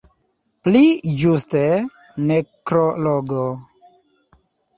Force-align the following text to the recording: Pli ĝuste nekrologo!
Pli 0.67 0.79
ĝuste 1.23 1.61
nekrologo! 2.31 3.45